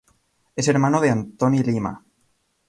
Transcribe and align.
Es 0.55 0.67
hermano 0.67 0.99
de 0.99 1.11
Antoni 1.11 1.61
Lima. 1.61 2.03